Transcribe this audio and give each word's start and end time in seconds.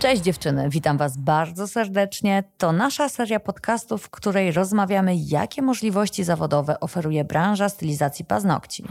Cześć 0.00 0.22
dziewczyny, 0.22 0.68
witam 0.70 0.98
Was 0.98 1.16
bardzo 1.16 1.68
serdecznie. 1.68 2.44
To 2.58 2.72
nasza 2.72 3.08
seria 3.08 3.40
podcastów, 3.40 4.02
w 4.02 4.10
której 4.10 4.52
rozmawiamy, 4.52 5.16
jakie 5.16 5.62
możliwości 5.62 6.24
zawodowe 6.24 6.80
oferuje 6.80 7.24
branża 7.24 7.68
stylizacji 7.68 8.24
paznokci. 8.24 8.84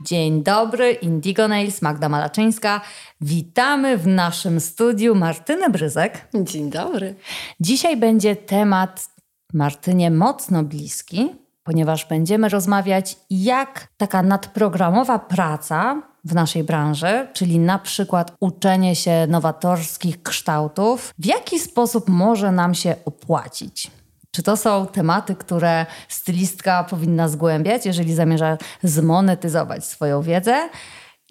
Dzień 0.00 0.42
dobry, 0.42 0.92
Indigo 0.92 1.48
Nails, 1.48 1.82
Magda 1.82 2.08
Malaczyńska. 2.08 2.80
Witamy 3.20 3.98
w 3.98 4.06
naszym 4.06 4.60
studiu 4.60 5.14
Martynę 5.14 5.70
Bryzek. 5.70 6.28
Dzień 6.34 6.70
dobry. 6.70 7.14
Dzisiaj 7.60 7.96
będzie 7.96 8.36
temat 8.36 9.08
Martynie 9.52 10.10
mocno 10.10 10.62
bliski, 10.62 11.30
ponieważ 11.62 12.06
będziemy 12.06 12.48
rozmawiać, 12.48 13.16
jak 13.30 13.88
taka 13.96 14.22
nadprogramowa 14.22 15.18
praca 15.18 16.02
w 16.24 16.34
naszej 16.34 16.64
branży, 16.64 17.28
czyli 17.32 17.58
na 17.58 17.78
przykład 17.78 18.32
uczenie 18.40 18.96
się 18.96 19.26
nowatorskich 19.28 20.22
kształtów, 20.22 21.14
w 21.18 21.26
jaki 21.26 21.58
sposób 21.58 22.08
może 22.08 22.52
nam 22.52 22.74
się 22.74 22.94
opłacić. 23.04 23.90
Czy 24.30 24.42
to 24.42 24.56
są 24.56 24.86
tematy, 24.86 25.34
które 25.34 25.86
stylistka 26.08 26.84
powinna 26.84 27.28
zgłębiać, 27.28 27.86
jeżeli 27.86 28.14
zamierza 28.14 28.58
zmonetyzować 28.82 29.84
swoją 29.84 30.22
wiedzę? 30.22 30.68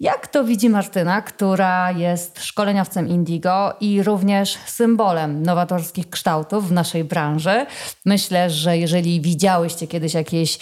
Jak 0.02 0.26
to 0.26 0.44
widzi 0.44 0.68
Martyna, 0.68 1.22
która 1.22 1.90
jest 1.90 2.44
szkoleniowcem 2.44 3.08
Indigo 3.08 3.74
i 3.80 4.02
również 4.02 4.58
symbolem 4.66 5.42
nowatorskich 5.42 6.10
kształtów 6.10 6.68
w 6.68 6.72
naszej 6.72 7.04
branży? 7.04 7.66
Myślę, 8.04 8.50
że 8.50 8.78
jeżeli 8.78 9.20
widziałyście 9.20 9.86
kiedyś 9.86 10.14
jakieś 10.14 10.58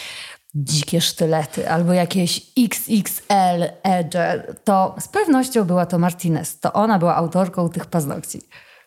dzikie 0.55 1.01
sztylety 1.01 1.71
albo 1.71 1.93
jakieś 1.93 2.43
XXL 2.59 3.65
Edge, 3.83 4.16
to 4.65 4.95
z 5.01 5.09
pewnością 5.09 5.65
była 5.65 5.87
to 5.87 5.99
Martinez. 5.99 6.61
To 6.61 6.73
ona 6.73 6.99
była 6.99 7.16
autorką 7.16 7.69
tych 7.69 7.87
paznokci. 7.87 8.43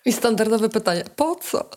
I 0.05 0.13
standardowe 0.13 0.69
pytanie, 0.69 1.03
po 1.15 1.35
co? 1.35 1.69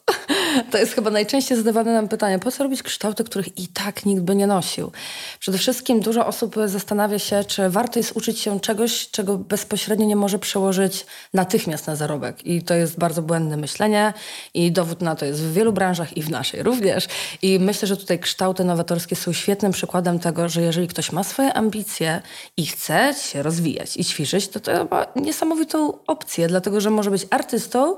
To 0.70 0.78
jest 0.78 0.92
chyba 0.92 1.10
najczęściej 1.10 1.58
zadawane 1.58 1.92
nam 1.92 2.08
pytanie, 2.08 2.38
po 2.38 2.50
co 2.50 2.62
robić 2.62 2.82
kształty, 2.82 3.24
których 3.24 3.58
i 3.58 3.68
tak 3.68 4.06
nikt 4.06 4.22
by 4.22 4.34
nie 4.34 4.46
nosił? 4.46 4.92
Przede 5.38 5.58
wszystkim 5.58 6.00
dużo 6.00 6.26
osób 6.26 6.56
zastanawia 6.66 7.18
się, 7.18 7.44
czy 7.44 7.70
warto 7.70 7.98
jest 7.98 8.16
uczyć 8.16 8.40
się 8.40 8.60
czegoś, 8.60 9.10
czego 9.10 9.38
bezpośrednio 9.38 10.06
nie 10.06 10.16
może 10.16 10.38
przełożyć 10.38 11.06
natychmiast 11.34 11.86
na 11.86 11.96
zarobek. 11.96 12.46
I 12.46 12.62
to 12.62 12.74
jest 12.74 12.98
bardzo 12.98 13.22
błędne 13.22 13.56
myślenie 13.56 14.12
i 14.54 14.72
dowód 14.72 15.00
na 15.00 15.16
to 15.16 15.24
jest 15.24 15.40
w 15.40 15.52
wielu 15.52 15.72
branżach 15.72 16.16
i 16.16 16.22
w 16.22 16.30
naszej 16.30 16.62
również. 16.62 17.08
I 17.42 17.58
myślę, 17.58 17.88
że 17.88 17.96
tutaj 17.96 18.18
kształty 18.18 18.64
nowatorskie 18.64 19.16
są 19.16 19.32
świetnym 19.32 19.72
przykładem 19.72 20.18
tego, 20.18 20.48
że 20.48 20.62
jeżeli 20.62 20.88
ktoś 20.88 21.12
ma 21.12 21.24
swoje 21.24 21.52
ambicje 21.52 22.22
i 22.56 22.66
chce 22.66 23.14
się 23.22 23.42
rozwijać 23.42 23.96
i 23.96 24.04
ćwiczyć, 24.04 24.48
to 24.48 24.60
to 24.60 24.88
ma 24.90 25.06
niesamowitą 25.16 25.98
opcję, 26.06 26.48
dlatego 26.48 26.80
że 26.80 26.90
może 26.90 27.10
być 27.10 27.26
artystą, 27.30 27.96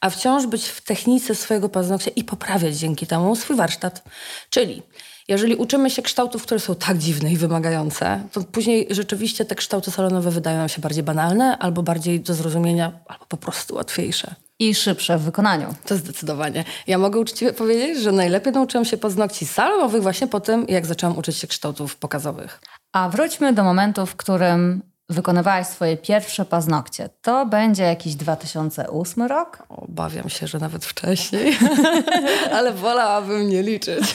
a 0.00 0.10
wciąż 0.10 0.46
być 0.46 0.68
w 0.68 0.80
technice 0.80 1.34
swojego 1.34 1.68
paznokcia 1.68 2.10
i 2.16 2.24
poprawiać 2.24 2.76
dzięki 2.76 3.06
temu 3.06 3.36
swój 3.36 3.56
warsztat. 3.56 4.04
Czyli 4.50 4.82
jeżeli 5.28 5.56
uczymy 5.56 5.90
się 5.90 6.02
kształtów, 6.02 6.42
które 6.42 6.60
są 6.60 6.74
tak 6.74 6.98
dziwne 6.98 7.32
i 7.32 7.36
wymagające, 7.36 8.22
to 8.32 8.42
później 8.42 8.86
rzeczywiście 8.90 9.44
te 9.44 9.54
kształty 9.54 9.90
salonowe 9.90 10.30
wydają 10.30 10.58
nam 10.58 10.68
się 10.68 10.80
bardziej 10.80 11.02
banalne, 11.02 11.58
albo 11.58 11.82
bardziej 11.82 12.20
do 12.20 12.34
zrozumienia, 12.34 13.00
albo 13.06 13.26
po 13.26 13.36
prostu 13.36 13.74
łatwiejsze. 13.74 14.34
I 14.58 14.74
szybsze 14.74 15.18
w 15.18 15.22
wykonaniu. 15.22 15.74
To 15.86 15.96
zdecydowanie. 15.96 16.64
Ja 16.86 16.98
mogę 16.98 17.20
uczciwie 17.20 17.52
powiedzieć, 17.52 17.98
że 17.98 18.12
najlepiej 18.12 18.52
nauczyłam 18.52 18.84
się 18.84 18.96
paznokci 18.96 19.46
salonowych 19.46 20.02
właśnie 20.02 20.26
po 20.26 20.40
tym, 20.40 20.66
jak 20.68 20.86
zaczęłam 20.86 21.18
uczyć 21.18 21.36
się 21.36 21.46
kształtów 21.46 21.96
pokazowych. 21.96 22.60
A 22.92 23.08
wróćmy 23.08 23.52
do 23.52 23.64
momentu, 23.64 24.06
w 24.06 24.16
którym 24.16 24.82
wykonywałaś 25.10 25.66
swoje 25.66 25.96
pierwsze 25.96 26.44
paznokcie. 26.44 27.08
To 27.22 27.46
będzie 27.46 27.82
jakiś 27.82 28.14
2008 28.14 29.22
rok? 29.22 29.58
Obawiam 29.68 30.28
się, 30.28 30.46
że 30.46 30.58
nawet 30.58 30.84
wcześniej, 30.84 31.58
ale 32.56 32.72
wolałabym 32.72 33.48
nie 33.48 33.62
liczyć. 33.62 34.14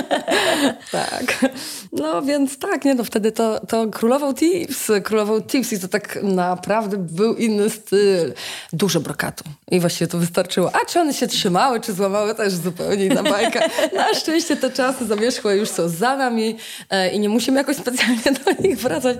tak. 0.92 1.44
No 1.92 2.22
więc 2.22 2.58
tak, 2.58 2.84
nie 2.84 2.94
no, 2.94 3.04
wtedy 3.04 3.32
to, 3.32 3.60
to 3.60 3.86
królował 3.86 4.34
tips, 4.34 4.90
królował 5.04 5.42
tips 5.42 5.72
i 5.72 5.80
to 5.80 5.88
tak 5.88 6.18
naprawdę 6.22 6.96
był 6.96 7.34
inny 7.34 7.70
styl. 7.70 8.34
Dużo 8.72 9.00
brokatu 9.00 9.44
i 9.70 9.80
właściwie 9.80 10.08
to 10.08 10.18
wystarczyło. 10.18 10.70
A 10.74 10.86
czy 10.86 11.00
one 11.00 11.14
się 11.14 11.26
trzymały, 11.26 11.80
czy 11.80 11.92
złamały, 11.92 12.34
też 12.34 12.52
zupełnie 12.54 13.06
inna 13.06 13.22
bajka. 13.22 13.60
Na 13.96 14.14
szczęście 14.14 14.56
te 14.56 14.70
czasy 14.70 15.06
zamierzchłe 15.06 15.56
już 15.56 15.68
są 15.68 15.88
za 15.88 16.16
nami 16.16 16.56
e, 16.90 17.10
i 17.10 17.20
nie 17.20 17.28
musimy 17.28 17.58
jakoś 17.58 17.76
specjalnie 17.76 18.22
do 18.44 18.62
nich 18.62 18.78
wracać, 18.78 19.16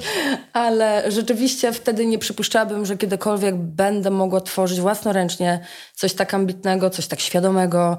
ale 0.66 1.10
rzeczywiście 1.10 1.72
wtedy 1.72 2.06
nie 2.06 2.18
przypuszczałabym, 2.18 2.86
że 2.86 2.96
kiedykolwiek 2.96 3.56
będę 3.56 4.10
mogła 4.10 4.40
tworzyć 4.40 4.80
własnoręcznie 4.80 5.60
coś 5.94 6.14
tak 6.14 6.34
ambitnego, 6.34 6.90
coś 6.90 7.06
tak 7.06 7.20
świadomego, 7.20 7.96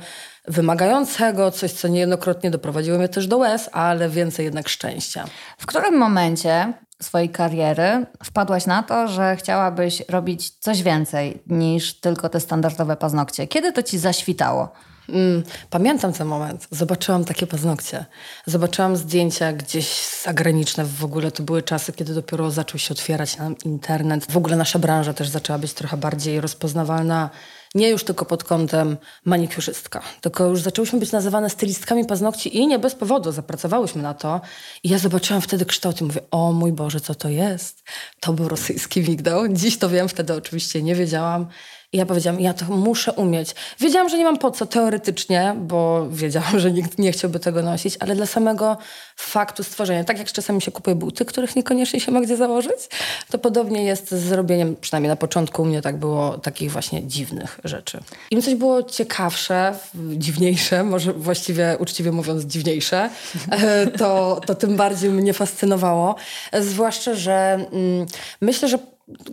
wymagającego, 0.47 1.51
coś, 1.51 1.71
co 1.71 1.87
niejednokrotnie 1.87 2.51
doprowadziło 2.51 2.97
mnie 2.97 3.09
też 3.09 3.27
do 3.27 3.37
łez, 3.37 3.69
ale 3.71 4.09
więcej 4.09 4.45
jednak 4.45 4.69
szczęścia. 4.69 5.25
W 5.57 5.65
którym 5.65 5.97
momencie 5.97 6.73
swojej 7.01 7.29
kariery 7.29 8.05
wpadłaś 8.23 8.65
na 8.65 8.83
to, 8.83 9.07
że 9.07 9.35
chciałabyś 9.35 10.03
robić 10.09 10.49
coś 10.49 10.83
więcej 10.83 11.43
niż 11.47 11.99
tylko 11.99 12.29
te 12.29 12.39
standardowe 12.39 12.95
paznokcie? 12.95 13.47
Kiedy 13.47 13.71
to 13.71 13.83
ci 13.83 13.97
zaświtało? 13.97 14.71
Mm, 15.09 15.43
pamiętam 15.69 16.13
ten 16.13 16.27
moment. 16.27 16.67
Zobaczyłam 16.71 17.25
takie 17.25 17.47
paznokcie. 17.47 18.05
Zobaczyłam 18.45 18.97
zdjęcia 18.97 19.53
gdzieś 19.53 20.07
zagraniczne. 20.23 20.85
W 20.85 21.05
ogóle 21.05 21.31
to 21.31 21.43
były 21.43 21.63
czasy, 21.63 21.93
kiedy 21.93 22.13
dopiero 22.13 22.51
zaczął 22.51 22.79
się 22.79 22.93
otwierać 22.93 23.37
nam 23.37 23.55
internet. 23.65 24.31
W 24.31 24.37
ogóle 24.37 24.55
nasza 24.55 24.79
branża 24.79 25.13
też 25.13 25.29
zaczęła 25.29 25.59
być 25.59 25.73
trochę 25.73 25.97
bardziej 25.97 26.41
rozpoznawalna. 26.41 27.29
Nie 27.75 27.89
już 27.89 28.03
tylko 28.03 28.25
pod 28.25 28.43
kątem 28.43 28.97
manikiurzystka, 29.25 30.01
tylko 30.21 30.45
już 30.45 30.61
zaczęłyśmy 30.61 30.99
być 30.99 31.11
nazywane 31.11 31.49
stylistkami 31.49 32.05
paznokci 32.05 32.57
i 32.57 32.67
nie 32.67 32.79
bez 32.79 32.95
powodu 32.95 33.31
zapracowałyśmy 33.31 34.01
na 34.01 34.13
to. 34.13 34.41
I 34.83 34.89
ja 34.89 34.97
zobaczyłam 34.97 35.41
wtedy 35.41 35.65
kształt 35.65 36.01
i 36.01 36.03
mówię, 36.03 36.21
o 36.31 36.53
mój 36.53 36.71
Boże, 36.71 36.99
co 36.99 37.15
to 37.15 37.29
jest? 37.29 37.83
To 38.19 38.33
był 38.33 38.47
rosyjski 38.47 39.01
migdał. 39.01 39.47
Dziś 39.47 39.77
to 39.77 39.89
wiem, 39.89 40.09
wtedy 40.09 40.33
oczywiście 40.33 40.83
nie 40.83 40.95
wiedziałam. 40.95 41.47
Ja 41.97 42.05
powiedziałam, 42.05 42.41
ja 42.41 42.53
to 42.53 42.65
muszę 42.65 43.13
umieć. 43.13 43.55
Wiedziałam, 43.79 44.09
że 44.09 44.17
nie 44.17 44.23
mam 44.23 44.37
po 44.37 44.51
co 44.51 44.65
teoretycznie, 44.65 45.55
bo 45.57 46.07
wiedziałam, 46.09 46.59
że 46.59 46.71
nikt 46.71 46.99
nie 46.99 47.11
chciałby 47.11 47.39
tego 47.39 47.61
nosić, 47.61 47.97
ale 47.99 48.15
dla 48.15 48.25
samego 48.25 48.77
faktu 49.15 49.63
stworzenia, 49.63 50.03
tak 50.03 50.17
jak 50.17 50.31
czasami 50.31 50.61
się 50.61 50.71
kupuje 50.71 50.95
buty, 50.95 51.25
których 51.25 51.55
niekoniecznie 51.55 51.99
się 51.99 52.11
ma 52.11 52.21
gdzie 52.21 52.37
założyć, 52.37 52.89
to 53.31 53.37
podobnie 53.37 53.83
jest 53.83 54.11
z 54.11 54.23
zrobieniem, 54.23 54.75
przynajmniej 54.81 55.09
na 55.09 55.15
początku 55.15 55.61
u 55.61 55.65
mnie 55.65 55.81
tak 55.81 55.97
było, 55.97 56.37
takich 56.37 56.71
właśnie 56.71 57.07
dziwnych 57.07 57.59
rzeczy. 57.63 57.99
Im 58.31 58.41
coś 58.41 58.55
było 58.55 58.83
ciekawsze, 58.83 59.73
dziwniejsze, 59.95 60.83
może 60.83 61.13
właściwie 61.13 61.77
uczciwie 61.79 62.11
mówiąc 62.11 62.43
dziwniejsze, 62.43 63.09
e, 63.51 63.87
to, 63.87 64.41
to 64.45 64.55
tym 64.55 64.75
bardziej 64.75 65.09
mnie 65.09 65.33
fascynowało. 65.33 66.15
Zwłaszcza, 66.59 67.13
że 67.13 67.67
mm, 67.71 68.05
myślę, 68.41 68.69
że 68.69 68.77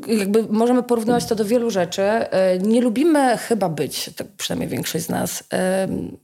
jakby 0.07 0.43
możemy 0.51 0.83
porównywać 0.83 1.27
to 1.27 1.35
do 1.35 1.45
wielu 1.45 1.71
rzeczy. 1.71 2.03
E, 2.03 2.59
nie 2.59 2.81
lubimy 2.81 3.37
chyba 3.37 3.69
być, 3.69 4.11
tak 4.17 4.27
przynajmniej 4.37 4.69
większość 4.69 5.05
z 5.05 5.09
nas, 5.09 5.45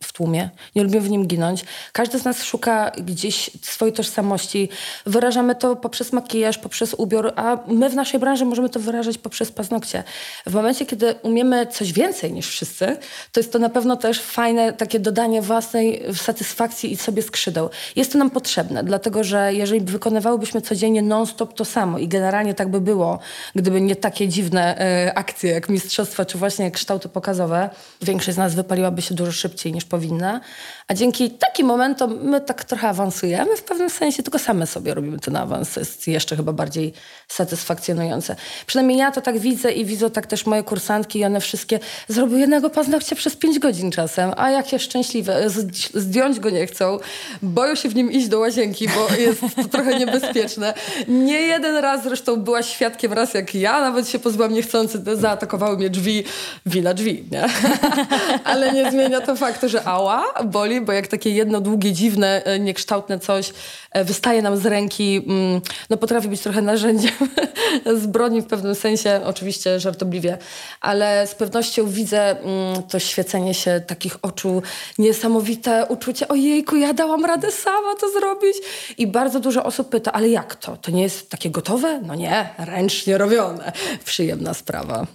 w 0.02 0.12
tłumie. 0.12 0.50
Nie 0.76 0.82
lubimy 0.82 1.00
w 1.00 1.10
nim 1.10 1.26
ginąć. 1.26 1.64
Każdy 1.92 2.18
z 2.18 2.24
nas 2.24 2.42
szuka 2.42 2.90
gdzieś 2.90 3.50
swojej 3.62 3.92
tożsamości. 3.92 4.68
Wyrażamy 5.06 5.54
to 5.54 5.76
poprzez 5.76 6.12
makijaż, 6.12 6.58
poprzez 6.58 6.94
ubiór, 6.94 7.32
a 7.36 7.58
my 7.66 7.90
w 7.90 7.94
naszej 7.94 8.20
branży 8.20 8.44
możemy 8.44 8.68
to 8.68 8.80
wyrażać 8.80 9.18
poprzez 9.18 9.52
paznokcie. 9.52 10.04
W 10.46 10.54
momencie, 10.54 10.86
kiedy 10.86 11.14
umiemy 11.22 11.66
coś 11.66 11.92
więcej 11.92 12.32
niż 12.32 12.48
wszyscy, 12.48 12.96
to 13.32 13.40
jest 13.40 13.52
to 13.52 13.58
na 13.58 13.68
pewno 13.68 13.96
też 13.96 14.20
fajne 14.20 14.72
takie 14.72 15.00
dodanie 15.00 15.42
własnej 15.42 16.02
satysfakcji 16.14 16.92
i 16.92 16.96
sobie 16.96 17.22
skrzydeł. 17.22 17.70
Jest 17.96 18.12
to 18.12 18.18
nam 18.18 18.30
potrzebne, 18.30 18.84
dlatego 18.84 19.24
że 19.24 19.54
jeżeli 19.54 19.80
wykonywałybyśmy 19.80 20.60
codziennie 20.60 21.02
non-stop 21.02 21.54
to 21.54 21.64
samo 21.64 21.98
i 21.98 22.08
generalnie 22.08 22.54
tak 22.54 22.70
by 22.70 22.80
było, 22.80 23.18
gdyby 23.54 23.80
nie 23.80 23.96
takie 23.96 24.28
dziwne 24.28 24.78
e, 24.78 25.14
akcje 25.14 25.50
jak 25.50 25.68
mistrzostwa, 25.68 26.24
czy 26.24 26.38
właśnie 26.38 26.70
kształty 26.70 27.08
pokazowe, 27.08 27.70
większość 28.02 28.34
z 28.34 28.38
nas 28.38 28.54
wypaliłaby 28.54 29.02
się 29.02 29.14
dużo 29.14 29.32
szybciej 29.32 29.72
niż 29.72 29.84
powinna. 29.84 30.40
A 30.88 30.94
dzięki 30.94 31.30
takim 31.30 31.66
momentom 31.66 32.18
my 32.22 32.40
tak 32.40 32.64
trochę 32.64 32.88
awansujemy 32.88 33.56
w 33.56 33.62
pewnym 33.62 33.90
sensie, 33.90 34.22
tylko 34.22 34.38
same 34.38 34.66
sobie 34.66 34.94
robimy 34.94 35.18
ten 35.18 35.36
awans. 35.36 35.76
Jest 35.76 36.08
jeszcze 36.08 36.36
chyba 36.36 36.52
bardziej 36.52 36.92
satysfakcjonujące. 37.28 38.36
Przynajmniej 38.66 38.98
ja 38.98 39.10
to 39.10 39.20
tak 39.20 39.38
widzę 39.38 39.72
i 39.72 39.84
widzą 39.84 40.10
tak 40.10 40.26
też 40.26 40.46
moje 40.46 40.62
kursantki 40.62 41.18
i 41.18 41.24
one 41.24 41.40
wszystkie 41.40 41.78
zrobiły 42.08 42.40
jednego 42.40 42.70
paznokcia 42.70 43.16
przez 43.16 43.36
pięć 43.36 43.58
godzin 43.58 43.90
czasem, 43.90 44.32
a 44.36 44.50
jakie 44.50 44.78
szczęśliwe. 44.78 45.50
Zdjąć 45.94 46.40
go 46.40 46.50
nie 46.50 46.66
chcą, 46.66 46.98
boją 47.42 47.74
się 47.74 47.88
w 47.88 47.94
nim 47.94 48.12
iść 48.12 48.28
do 48.28 48.38
łazienki, 48.38 48.88
bo 48.88 49.14
jest 49.14 49.40
to 49.56 49.64
trochę 49.64 49.98
niebezpieczne. 49.98 50.74
Nie 51.08 51.40
jeden 51.40 51.76
raz 51.76 52.02
zresztą 52.02 52.36
była 52.36 52.62
świadkiem 52.62 53.12
raz 53.12 53.29
raz, 53.30 53.34
jak 53.34 53.54
ja 53.54 53.80
nawet 53.80 54.08
się 54.08 54.18
pozbyłam 54.18 54.52
niechcący, 54.52 55.02
zaatakowały 55.16 55.76
mnie 55.76 55.90
drzwi, 55.90 56.24
wina 56.66 56.94
drzwi, 56.94 57.24
nie? 57.30 57.44
Ale 58.44 58.72
nie 58.72 58.90
zmienia 58.90 59.20
to 59.20 59.36
faktu, 59.36 59.68
że 59.68 59.84
ała, 59.84 60.24
boli, 60.44 60.80
bo 60.80 60.92
jak 60.92 61.06
takie 61.06 61.30
jedno 61.30 61.60
długie, 61.60 61.92
dziwne, 61.92 62.44
e, 62.44 62.58
niekształtne 62.58 63.18
coś 63.18 63.52
e, 63.90 64.04
wystaje 64.04 64.42
nam 64.42 64.56
z 64.56 64.66
ręki, 64.66 65.22
mm, 65.26 65.60
no 65.90 65.96
potrafi 65.96 66.28
być 66.28 66.40
trochę 66.40 66.62
narzędziem 66.62 67.12
zbrodni 68.02 68.42
w 68.42 68.46
pewnym 68.46 68.74
sensie, 68.74 69.20
oczywiście 69.24 69.80
żartobliwie, 69.80 70.38
ale 70.80 71.26
z 71.26 71.34
pewnością 71.34 71.86
widzę 71.86 72.40
mm, 72.40 72.82
to 72.82 72.98
świecenie 72.98 73.54
się 73.54 73.80
takich 73.86 74.16
oczu, 74.22 74.62
niesamowite 74.98 75.86
uczucie, 75.88 76.28
ojejku, 76.28 76.76
ja 76.76 76.92
dałam 76.92 77.24
radę 77.24 77.52
sama 77.52 77.94
to 78.00 78.10
zrobić 78.10 78.56
i 78.98 79.06
bardzo 79.06 79.40
dużo 79.40 79.64
osób 79.64 79.88
pyta, 79.88 80.12
ale 80.12 80.28
jak 80.28 80.54
to? 80.54 80.76
To 80.76 80.90
nie 80.90 81.02
jest 81.02 81.30
takie 81.30 81.50
gotowe? 81.50 82.00
No 82.06 82.14
nie, 82.14 82.48
ręcznie 82.58 83.18
robione. 83.20 83.72
Przyjemna 84.04 84.54
sprawa. 84.54 85.06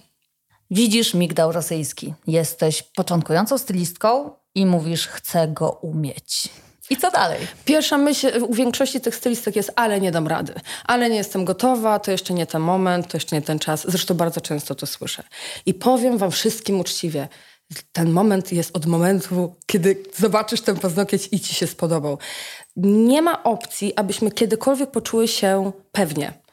Widzisz 0.70 1.14
migdał 1.14 1.52
rosyjski. 1.52 2.14
Jesteś 2.26 2.82
początkującą 2.82 3.58
stylistką 3.58 4.30
i 4.54 4.66
mówisz, 4.66 5.06
chcę 5.06 5.48
go 5.48 5.70
umieć. 5.70 6.48
I 6.90 6.96
co 6.96 7.10
dalej? 7.10 7.40
Pierwsza 7.64 7.98
myśl 7.98 8.44
u 8.48 8.54
większości 8.54 9.00
tych 9.00 9.16
stylistek 9.16 9.56
jest, 9.56 9.72
ale 9.76 10.00
nie 10.00 10.12
dam 10.12 10.26
rady, 10.26 10.54
ale 10.84 11.10
nie 11.10 11.16
jestem 11.16 11.44
gotowa, 11.44 11.98
to 11.98 12.10
jeszcze 12.10 12.34
nie 12.34 12.46
ten 12.46 12.62
moment, 12.62 13.08
to 13.08 13.16
jeszcze 13.16 13.36
nie 13.36 13.42
ten 13.42 13.58
czas. 13.58 13.84
Zresztą 13.88 14.14
bardzo 14.14 14.40
często 14.40 14.74
to 14.74 14.86
słyszę. 14.86 15.22
I 15.66 15.74
powiem 15.74 16.18
wam 16.18 16.30
wszystkim 16.30 16.80
uczciwie, 16.80 17.28
ten 17.92 18.10
moment 18.10 18.52
jest 18.52 18.76
od 18.76 18.86
momentu, 18.86 19.54
kiedy 19.66 20.02
zobaczysz 20.16 20.60
ten 20.60 20.76
paznokieć 20.78 21.28
i 21.32 21.40
ci 21.40 21.54
się 21.54 21.66
spodobał. 21.66 22.18
Nie 22.76 23.22
ma 23.22 23.42
opcji, 23.42 23.96
abyśmy 23.96 24.30
kiedykolwiek 24.30 24.90
poczuły 24.90 25.28
się 25.28 25.72
pewnie. 25.92 26.45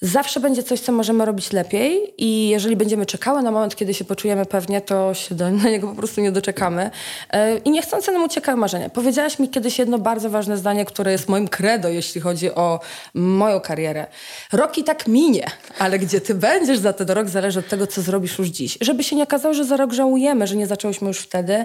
Zawsze 0.00 0.40
będzie 0.40 0.62
coś, 0.62 0.80
co 0.80 0.92
możemy 0.92 1.24
robić 1.24 1.52
lepiej 1.52 2.14
i 2.18 2.48
jeżeli 2.48 2.76
będziemy 2.76 3.06
czekały 3.06 3.42
na 3.42 3.50
moment, 3.50 3.76
kiedy 3.76 3.94
się 3.94 4.04
poczujemy 4.04 4.46
pewnie, 4.46 4.80
to 4.80 5.14
się 5.14 5.34
do 5.34 5.50
niego 5.50 5.88
po 5.88 5.94
prostu 5.94 6.20
nie 6.20 6.32
doczekamy. 6.32 6.90
E, 7.30 7.58
I 7.58 7.70
niechcący 7.70 8.12
nam 8.12 8.24
uciekają 8.24 8.58
marzenia. 8.58 8.90
Powiedziałaś 8.90 9.38
mi 9.38 9.48
kiedyś 9.48 9.78
jedno 9.78 9.98
bardzo 9.98 10.30
ważne 10.30 10.56
zdanie, 10.56 10.84
które 10.84 11.12
jest 11.12 11.28
moim 11.28 11.48
credo, 11.48 11.88
jeśli 11.88 12.20
chodzi 12.20 12.50
o 12.50 12.80
moją 13.14 13.60
karierę. 13.60 14.06
Rok 14.52 14.78
i 14.78 14.84
tak 14.84 15.06
minie, 15.06 15.46
ale 15.78 15.98
gdzie 15.98 16.20
ty 16.20 16.34
będziesz 16.34 16.78
za 16.78 16.92
ten 16.92 17.10
rok, 17.10 17.28
zależy 17.28 17.58
od 17.58 17.68
tego, 17.68 17.86
co 17.86 18.02
zrobisz 18.02 18.38
już 18.38 18.48
dziś. 18.48 18.78
Żeby 18.80 19.04
się 19.04 19.16
nie 19.16 19.22
okazało, 19.22 19.54
że 19.54 19.64
za 19.64 19.76
rok 19.76 19.92
żałujemy, 19.92 20.46
że 20.46 20.56
nie 20.56 20.66
zaczęłyśmy 20.66 21.08
już 21.08 21.18
wtedy. 21.18 21.64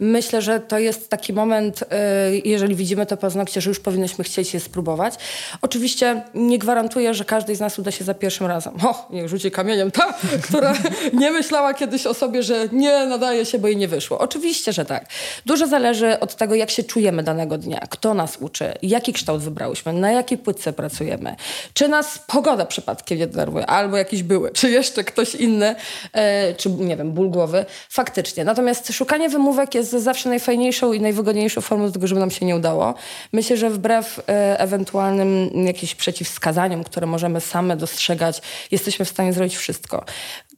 Myślę, 0.00 0.42
że 0.42 0.60
to 0.60 0.78
jest 0.78 1.08
taki 1.08 1.32
moment, 1.32 1.84
e, 1.90 2.36
jeżeli 2.44 2.74
widzimy 2.74 3.06
to 3.06 3.16
paznokcie, 3.16 3.60
że 3.60 3.70
już 3.70 3.80
powinnyśmy 3.80 4.24
chcieć 4.24 4.54
je 4.54 4.60
spróbować. 4.60 5.14
Oczywiście 5.62 6.22
nie 6.34 6.58
gwarantuję, 6.58 7.14
że 7.14 7.24
każdy 7.24 7.56
z 7.56 7.60
nas 7.60 7.67
uda 7.78 7.90
się 7.90 8.04
za 8.04 8.14
pierwszym 8.14 8.46
razem. 8.46 8.74
O, 8.86 9.06
niech 9.10 9.28
rzuci 9.28 9.50
kamieniem 9.50 9.90
ta, 9.90 10.14
która 10.42 10.74
nie 11.20 11.30
myślała 11.30 11.74
kiedyś 11.74 12.06
o 12.06 12.14
sobie, 12.14 12.42
że 12.42 12.68
nie 12.72 13.06
nadaje 13.06 13.46
się, 13.46 13.58
bo 13.58 13.68
jej 13.68 13.76
nie 13.76 13.88
wyszło. 13.88 14.18
Oczywiście, 14.18 14.72
że 14.72 14.84
tak. 14.84 15.06
Dużo 15.46 15.66
zależy 15.66 16.20
od 16.20 16.34
tego, 16.34 16.54
jak 16.54 16.70
się 16.70 16.84
czujemy 16.84 17.22
danego 17.22 17.58
dnia, 17.58 17.80
kto 17.90 18.14
nas 18.14 18.36
uczy, 18.40 18.74
jaki 18.82 19.12
kształt 19.12 19.42
wybrałyśmy, 19.42 19.92
na 19.92 20.12
jakiej 20.12 20.38
płytce 20.38 20.72
pracujemy, 20.72 21.36
czy 21.74 21.88
nas 21.88 22.18
pogoda 22.26 22.66
przypadkiem 22.66 23.18
nie 23.18 23.26
denerwuje, 23.26 23.66
albo 23.66 23.96
jakiś 23.96 24.22
były, 24.22 24.50
czy 24.50 24.70
jeszcze 24.70 25.04
ktoś 25.04 25.34
inny, 25.34 25.74
e, 26.12 26.54
czy 26.54 26.70
nie 26.70 26.96
wiem, 26.96 27.12
ból 27.12 27.30
głowy. 27.30 27.64
Faktycznie. 27.88 28.44
Natomiast 28.44 28.92
szukanie 28.92 29.28
wymówek 29.28 29.74
jest 29.74 29.90
zawsze 29.90 30.28
najfajniejszą 30.28 30.92
i 30.92 31.00
najwygodniejszą 31.00 31.60
formą 31.60 31.86
do 31.86 31.92
tego, 31.92 32.06
żeby 32.06 32.20
nam 32.20 32.30
się 32.30 32.46
nie 32.46 32.56
udało. 32.56 32.94
Myślę, 33.32 33.56
że 33.56 33.70
wbrew 33.70 34.18
e, 34.28 34.60
ewentualnym 34.60 35.50
jakimś 35.66 35.94
przeciwwskazaniom, 35.94 36.84
które 36.84 37.06
możemy 37.06 37.40
sami 37.40 37.57
same 37.58 37.76
dostrzegać, 37.76 38.42
jesteśmy 38.70 39.04
w 39.04 39.08
stanie 39.08 39.32
zrobić 39.32 39.56
wszystko. 39.56 40.04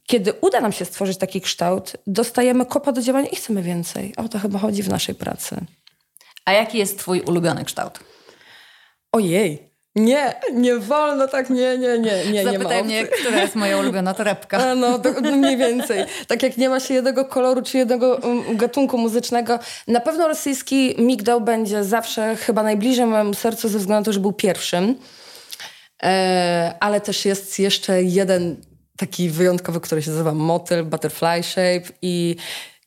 Kiedy 0.07 0.33
uda 0.41 0.61
nam 0.61 0.71
się 0.71 0.85
stworzyć 0.85 1.17
taki 1.17 1.41
kształt, 1.41 1.93
dostajemy 2.07 2.65
kopa 2.65 2.91
do 2.91 3.01
działania 3.01 3.29
i 3.29 3.35
chcemy 3.35 3.61
więcej. 3.61 4.13
O 4.17 4.29
to 4.29 4.39
chyba 4.39 4.59
chodzi 4.59 4.83
w 4.83 4.89
naszej 4.89 5.15
pracy. 5.15 5.55
A 6.45 6.51
jaki 6.51 6.77
jest 6.77 6.99
Twój 6.99 7.21
ulubiony 7.21 7.65
kształt? 7.65 7.99
Ojej. 9.11 9.71
Nie, 9.95 10.33
nie 10.53 10.75
wolno 10.77 11.27
tak, 11.27 11.49
nie, 11.49 11.77
nie, 11.77 11.99
nie, 11.99 12.25
nie, 12.31 12.43
Zapytaj 12.43 12.77
nie 12.77 12.81
ma 12.81 12.83
mnie, 12.83 13.07
która 13.07 13.41
jest 13.41 13.55
moja 13.55 13.77
ulubiona 13.77 14.13
torebka. 14.13 14.57
A 14.57 14.75
no, 14.75 14.99
to, 14.99 15.21
mniej 15.21 15.57
więcej. 15.57 16.05
Tak 16.27 16.43
jak 16.43 16.57
nie 16.57 16.69
ma 16.69 16.79
się 16.79 16.93
jednego 16.93 17.25
koloru 17.25 17.61
czy 17.61 17.77
jednego 17.77 18.15
um, 18.15 18.57
gatunku 18.57 18.97
muzycznego, 18.97 19.59
na 19.87 19.99
pewno 19.99 20.27
rosyjski 20.27 20.95
migdał 20.97 21.41
będzie 21.41 21.83
zawsze 21.83 22.35
chyba 22.35 22.63
najbliżej 22.63 23.05
mojemu 23.05 23.33
sercu 23.33 23.69
ze 23.69 23.79
względu 23.79 24.01
na 24.01 24.05
to, 24.05 24.13
że 24.13 24.19
był 24.19 24.33
pierwszym. 24.33 24.95
E, 26.03 26.75
ale 26.79 27.01
też 27.01 27.25
jest 27.25 27.59
jeszcze 27.59 28.03
jeden 28.03 28.55
taki 28.97 29.29
wyjątkowy, 29.29 29.79
który 29.79 30.01
się 30.01 30.11
nazywa 30.11 30.33
motyl, 30.33 30.85
butterfly 30.85 31.43
shape 31.43 31.93
i 32.01 32.35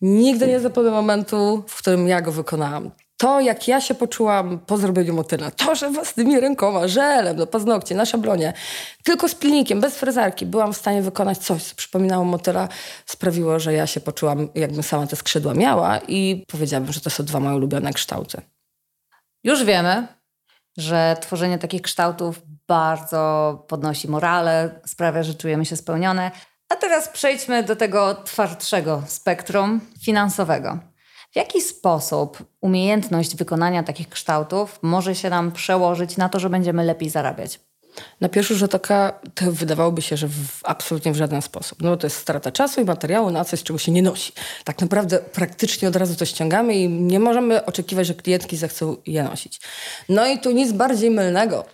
nigdy 0.00 0.46
nie 0.46 0.60
zapomnę 0.60 0.90
momentu, 0.90 1.64
w 1.68 1.78
którym 1.78 2.08
ja 2.08 2.20
go 2.20 2.32
wykonałam. 2.32 2.90
To, 3.16 3.40
jak 3.40 3.68
ja 3.68 3.80
się 3.80 3.94
poczułam 3.94 4.58
po 4.58 4.76
zrobieniu 4.76 5.14
motyla, 5.14 5.50
to, 5.50 5.74
że 5.74 5.90
własnymi 5.90 6.40
rękoma, 6.40 6.88
żelem, 6.88 7.36
no 7.36 7.46
paznokcie, 7.46 7.94
na 7.94 8.06
szablonie, 8.06 8.52
tylko 9.04 9.28
z 9.28 9.34
pilnikiem, 9.34 9.80
bez 9.80 9.96
frezarki, 9.96 10.46
byłam 10.46 10.72
w 10.72 10.76
stanie 10.76 11.02
wykonać 11.02 11.38
coś, 11.38 11.62
co 11.62 11.74
przypominało 11.74 12.24
motyla, 12.24 12.68
sprawiło, 13.06 13.58
że 13.58 13.72
ja 13.72 13.86
się 13.86 14.00
poczułam, 14.00 14.48
jakbym 14.54 14.82
sama 14.82 15.06
te 15.06 15.16
skrzydła 15.16 15.54
miała 15.54 15.98
i 16.08 16.44
powiedziałabym, 16.48 16.92
że 16.92 17.00
to 17.00 17.10
są 17.10 17.24
dwa 17.24 17.40
moje 17.40 17.56
ulubione 17.56 17.92
kształty. 17.92 18.40
Już 19.44 19.64
wiemy, 19.64 20.06
że 20.76 21.16
tworzenie 21.20 21.58
takich 21.58 21.82
kształtów 21.82 22.42
bardzo 22.66 23.64
podnosi 23.68 24.08
morale, 24.08 24.80
sprawia, 24.86 25.22
że 25.22 25.34
czujemy 25.34 25.64
się 25.64 25.76
spełnione. 25.76 26.30
A 26.68 26.76
teraz 26.76 27.08
przejdźmy 27.08 27.62
do 27.62 27.76
tego 27.76 28.14
twardszego 28.14 29.02
spektrum 29.06 29.80
finansowego. 30.00 30.78
W 31.32 31.36
jaki 31.36 31.60
sposób 31.60 32.44
umiejętność 32.60 33.36
wykonania 33.36 33.82
takich 33.82 34.08
kształtów 34.08 34.78
może 34.82 35.14
się 35.14 35.30
nam 35.30 35.52
przełożyć 35.52 36.16
na 36.16 36.28
to, 36.28 36.40
że 36.40 36.50
będziemy 36.50 36.84
lepiej 36.84 37.10
zarabiać? 37.10 37.60
Na 38.20 38.28
pierwszy 38.28 38.54
rzut 38.54 38.74
oka 38.74 39.20
to 39.34 39.52
wydawałoby 39.52 40.02
się, 40.02 40.16
że 40.16 40.28
w, 40.28 40.60
absolutnie 40.62 41.12
w 41.12 41.16
żaden 41.16 41.42
sposób. 41.42 41.82
No 41.82 41.96
to 41.96 42.06
jest 42.06 42.16
strata 42.16 42.52
czasu 42.52 42.80
i 42.80 42.84
materiału 42.84 43.30
na 43.30 43.44
coś, 43.44 43.62
czego 43.62 43.78
się 43.78 43.92
nie 43.92 44.02
nosi. 44.02 44.32
Tak 44.64 44.80
naprawdę 44.80 45.18
praktycznie 45.18 45.88
od 45.88 45.96
razu 45.96 46.16
to 46.16 46.24
ściągamy 46.24 46.74
i 46.74 46.88
nie 46.88 47.20
możemy 47.20 47.64
oczekiwać, 47.64 48.06
że 48.06 48.14
klientki 48.14 48.56
zechcą 48.56 48.96
je 49.06 49.22
nosić. 49.22 49.60
No 50.08 50.26
i 50.26 50.38
tu 50.38 50.50
nic 50.50 50.72
bardziej 50.72 51.10
mylnego. 51.10 51.64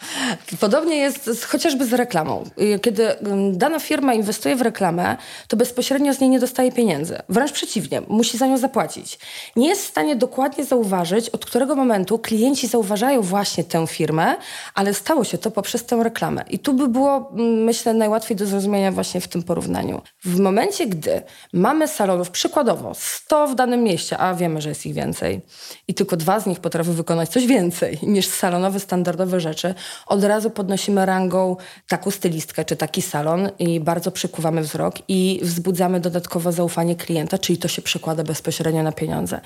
Podobnie 0.61 0.97
jest 0.97 1.25
z, 1.25 1.44
chociażby 1.44 1.87
z 1.87 1.93
reklamą. 1.93 2.44
Kiedy 2.82 3.19
mm, 3.19 3.59
dana 3.59 3.81
firma 3.81 4.15
inwestuje 4.15 4.56
w 4.56 4.62
reklamę, 4.62 5.17
to 5.49 5.56
bezpośrednio 5.56 6.15
z 6.15 6.21
niej 6.21 6.31
nie 6.31 6.41
dostaje 6.41 6.73
pieniędzy. 6.73 7.19
Wręcz 7.29 7.53
przeciwnie, 7.53 8.03
musi 8.09 8.38
za 8.38 8.47
nią 8.47 8.59
zapłacić. 8.59 9.19
Nie 9.56 9.69
jest 9.69 9.85
w 9.85 9.88
stanie 9.88 10.17
dokładnie 10.17 10.65
zauważyć, 10.65 11.29
od 11.29 11.47
którego 11.47 11.75
momentu 11.75 12.19
klienci 12.19 12.67
zauważają 12.67 13.23
właśnie 13.23 13.65
tę 13.65 13.87
firmę, 13.87 14.37
ale 14.75 14.94
stało 14.94 15.25
się 15.25 15.38
to 15.38 15.50
poprzez 15.50 15.85
tę 15.85 15.97
reklamę 15.97 16.21
reklamę. 16.21 16.44
I 16.50 16.59
tu 16.59 16.75
by 16.75 16.88
było, 16.88 17.31
mm, 17.32 17.65
myślę, 17.65 17.94
najłatwiej 17.94 18.37
do 18.37 18.47
zrozumienia 18.47 18.93
właśnie 18.93 19.20
w 19.20 19.29
tym 19.29 19.43
porównaniu. 19.43 20.03
W 20.25 20.41
momencie, 20.41 20.87
gdy 20.87 21.22
mamy 21.53 21.89
salonów, 21.89 22.31
przykładowo 22.31 22.93
100 22.94 23.46
w 23.46 23.55
danym 23.55 23.82
mieście, 23.82 24.19
a 24.19 24.34
wiemy, 24.34 24.60
że 24.60 24.69
jest 24.69 24.87
ich 24.87 24.94
więcej, 24.94 25.41
i 25.89 25.94
tylko 25.94 26.17
dwa 26.17 26.41
z 26.41 26.46
nich 26.46 26.60
potrafią 26.60 26.93
wykonać 26.93 27.29
coś 27.29 27.46
więcej 27.46 27.99
niż 28.03 28.27
salonowe, 28.27 28.81
standardowe 28.81 29.41
rzeczy, 29.41 29.75
od 30.06 30.19
razu 30.24 30.50
podnosimy 30.50 31.06
rangą 31.06 31.56
taką 31.89 32.10
stylistkę 32.10 32.65
czy 32.65 32.77
taki 32.77 33.03
salon 33.03 33.48
i 33.58 33.81
bardzo 33.81 34.10
przykuwamy 34.10 34.62
wzrok 34.62 34.94
i 35.08 35.41
wzbudzamy 35.43 36.00
dodatkowo 36.00 36.53
zaufanie 36.53 36.96
klienta, 36.96 37.39
czyli 37.39 37.58
to 37.58 37.69
się 37.69 37.82
przekłada 37.82 38.24
bezpośrednio 38.24 38.82
na 38.82 38.93
pieniądze. 38.93 39.41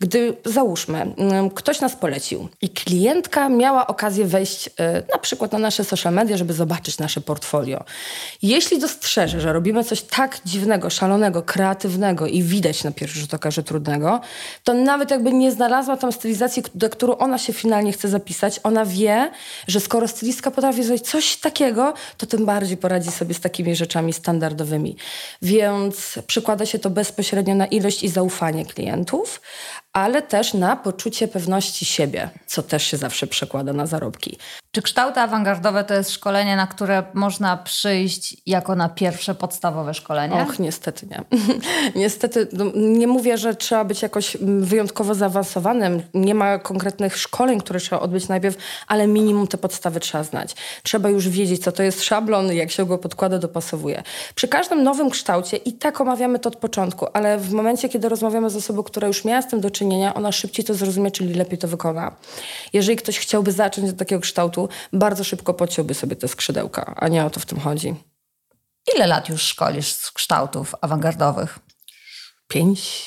Gdy, 0.00 0.36
załóżmy, 0.44 1.14
mm, 1.16 1.50
ktoś 1.50 1.80
nas 1.80 1.96
polecił 1.96 2.48
i 2.60 2.70
klientka 2.70 3.48
miała 3.48 3.86
okazję 3.86 4.24
wejść 4.24 4.66
y, 4.66 4.70
na 5.12 5.18
przykład 5.18 5.52
na 5.52 5.58
nasze 5.58 5.84
social 5.84 6.12
media, 6.12 6.36
żeby 6.36 6.52
zobaczyć 6.52 6.98
nasze 6.98 7.20
portfolio. 7.20 7.84
Jeśli 8.42 8.78
dostrzeże, 8.78 9.40
że 9.40 9.52
robimy 9.52 9.84
coś 9.84 10.02
tak 10.02 10.40
dziwnego, 10.44 10.90
szalonego, 10.90 11.42
kreatywnego 11.42 12.26
i 12.26 12.42
widać 12.42 12.84
na 12.84 12.90
pierwszy 12.92 13.20
rzut 13.20 13.34
oka, 13.34 13.50
że 13.50 13.62
trudnego, 13.62 14.20
to 14.64 14.74
nawet 14.74 15.10
jakby 15.10 15.32
nie 15.32 15.52
znalazła 15.52 15.96
tam 15.96 16.12
stylizacji, 16.12 16.62
do 16.74 16.90
którą 16.90 17.16
ona 17.16 17.38
się 17.38 17.52
finalnie 17.52 17.92
chce 17.92 18.08
zapisać, 18.08 18.60
ona 18.62 18.84
wie, 18.84 19.30
że 19.66 19.80
skoro 19.80 20.08
stylistka 20.12 20.50
potrafi 20.50 20.84
zrobić 20.84 21.08
coś 21.08 21.36
takiego, 21.36 21.94
to 22.16 22.26
tym 22.26 22.46
bardziej 22.46 22.76
poradzi 22.76 23.10
sobie 23.10 23.34
z 23.34 23.40
takimi 23.40 23.76
rzeczami 23.76 24.12
standardowymi. 24.12 24.96
Więc 25.42 26.18
przekłada 26.26 26.66
się 26.66 26.78
to 26.78 26.90
bezpośrednio 26.90 27.54
na 27.54 27.66
ilość 27.66 28.02
i 28.02 28.08
zaufanie 28.08 28.66
klientów, 28.66 29.40
ale 29.92 30.22
też 30.22 30.54
na 30.54 30.76
poczucie 30.76 31.28
pewności 31.28 31.84
siebie, 31.84 32.30
co 32.46 32.62
też 32.62 32.86
się 32.86 32.96
zawsze 32.96 33.26
przekłada 33.26 33.72
na 33.72 33.86
zarobki. 33.86 34.38
Czy 34.74 34.82
kształty 34.82 35.20
awangardowe 35.20 35.84
to 35.84 35.94
jest 35.94 36.10
szkolenie, 36.10 36.56
na 36.56 36.66
które 36.66 37.02
można 37.14 37.56
przyjść 37.56 38.36
jako 38.46 38.74
na 38.74 38.88
pierwsze 38.88 39.34
podstawowe 39.34 39.94
szkolenie? 39.94 40.42
Och, 40.42 40.58
niestety 40.58 41.06
nie. 41.06 41.24
niestety 42.02 42.48
no, 42.52 42.64
nie 42.74 43.06
mówię, 43.06 43.38
że 43.38 43.54
trzeba 43.54 43.84
być 43.84 44.02
jakoś 44.02 44.36
wyjątkowo 44.40 45.14
zaawansowanym. 45.14 46.02
Nie 46.14 46.34
ma 46.34 46.58
konkretnych 46.58 47.16
szkoleń, 47.18 47.60
które 47.60 47.80
trzeba 47.80 48.02
odbyć 48.02 48.28
najpierw, 48.28 48.56
ale 48.86 49.06
minimum 49.06 49.46
te 49.46 49.58
podstawy 49.58 50.00
trzeba 50.00 50.24
znać. 50.24 50.54
Trzeba 50.82 51.08
już 51.08 51.28
wiedzieć, 51.28 51.64
co 51.64 51.72
to 51.72 51.82
jest 51.82 52.02
szablon, 52.02 52.52
jak 52.52 52.70
się 52.70 52.86
go 52.86 52.98
podkłada, 52.98 53.38
dopasowuje. 53.38 54.02
Przy 54.34 54.48
każdym 54.48 54.82
nowym 54.82 55.10
kształcie 55.10 55.56
i 55.56 55.72
tak 55.72 56.00
omawiamy 56.00 56.38
to 56.38 56.48
od 56.48 56.56
początku, 56.56 57.06
ale 57.12 57.38
w 57.38 57.52
momencie, 57.52 57.88
kiedy 57.88 58.08
rozmawiamy 58.08 58.50
z 58.50 58.56
osobą, 58.56 58.82
która 58.82 59.08
już 59.08 59.24
miała 59.24 59.42
z 59.42 59.48
tym 59.48 59.60
do 59.60 59.70
czynienia, 59.70 60.14
ona 60.14 60.32
szybciej 60.32 60.64
to 60.64 60.74
zrozumie, 60.74 61.10
czyli 61.10 61.34
lepiej 61.34 61.58
to 61.58 61.68
wykona. 61.68 62.16
Jeżeli 62.72 62.96
ktoś 62.96 63.18
chciałby 63.18 63.52
zacząć 63.52 63.90
od 63.90 63.96
takiego 63.96 64.20
kształtu, 64.20 64.61
bardzo 64.92 65.24
szybko 65.24 65.54
podciąłby 65.54 65.94
sobie 65.94 66.16
te 66.16 66.28
skrzydełka, 66.28 66.94
a 66.96 67.08
nie 67.08 67.24
o 67.24 67.30
to 67.30 67.40
w 67.40 67.46
tym 67.46 67.60
chodzi. 67.60 67.94
Ile 68.94 69.06
lat 69.06 69.28
już 69.28 69.42
szkolisz 69.42 69.92
z 69.92 70.10
kształtów 70.10 70.74
awangardowych? 70.80 71.58
Pięć. 72.48 73.02